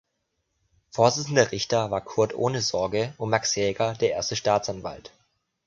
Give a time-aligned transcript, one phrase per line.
[0.89, 5.11] Vorsitzender Richter war Kurt Ohnesorge und Max Jäger der Erste Staatsanwalt.